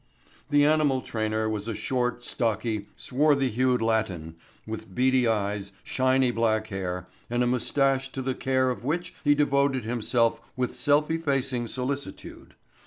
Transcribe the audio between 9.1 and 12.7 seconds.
he devoted himself with self effacing solicitude.